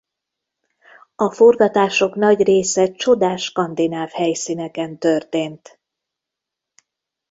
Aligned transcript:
A 1.15 1.31
forgatások 1.31 2.15
nagy 2.15 2.43
része 2.43 2.91
csodás 2.91 3.43
skandináv 3.43 4.09
helyszíneken 4.09 4.97
történt. 4.97 5.79